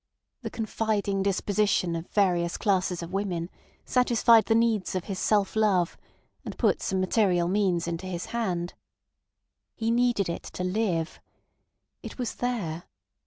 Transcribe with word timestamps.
The 0.41 0.49
confiding 0.49 1.21
disposition 1.21 1.95
of 1.95 2.07
various 2.09 2.57
classes 2.57 3.03
of 3.03 3.13
women 3.13 3.51
satisfied 3.85 4.45
the 4.45 4.55
needs 4.55 4.95
of 4.95 5.03
his 5.03 5.19
self 5.19 5.55
love, 5.55 5.95
and 6.43 6.57
put 6.57 6.81
some 6.81 6.99
material 6.99 7.47
means 7.47 7.87
into 7.87 8.07
his 8.07 8.25
hand. 8.33 8.73
He 9.75 9.91
needed 9.91 10.27
it 10.27 10.41
to 10.57 10.63
live. 10.63 11.19
It 12.01 12.17
was 12.17 12.33
there. 12.37 12.85